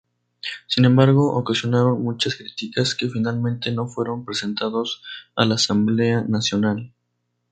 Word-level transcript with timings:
Sin 0.65 0.85
embargo, 0.85 1.31
ocasionaron 1.35 2.01
muchas 2.03 2.35
críticas, 2.35 2.95
que 2.95 3.07
finalmente 3.07 3.71
no 3.71 3.85
fueron 3.87 4.25
presentados 4.25 5.03
a 5.35 5.45
la 5.45 5.53
Asamblea 5.53 6.21
Nacional. 6.21 6.91